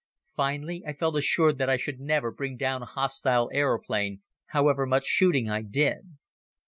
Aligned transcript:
Finally 0.35 0.81
I 0.87 0.93
felt 0.93 1.15
assured 1.15 1.59
that 1.59 1.69
I 1.69 1.77
should 1.77 1.99
never 1.99 2.31
bring 2.31 2.57
down 2.57 2.81
a 2.81 2.87
hostile 2.87 3.51
aeroplane, 3.53 4.23
however 4.47 4.87
much 4.87 5.05
shooting 5.05 5.47
I 5.47 5.61
did. 5.61 6.17